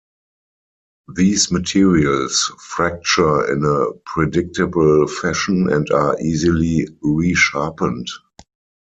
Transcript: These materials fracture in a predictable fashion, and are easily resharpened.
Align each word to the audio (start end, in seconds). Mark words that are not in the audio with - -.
These 1.13 1.51
materials 1.51 2.51
fracture 2.59 3.53
in 3.53 3.63
a 3.63 3.93
predictable 4.07 5.05
fashion, 5.05 5.71
and 5.71 5.91
are 5.91 6.19
easily 6.19 6.87
resharpened. 7.03 8.07